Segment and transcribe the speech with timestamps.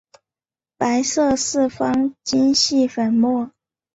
[0.77, 3.51] 白色四方晶系粉末。